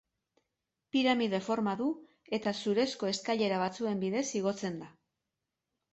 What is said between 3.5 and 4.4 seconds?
batzuen bidez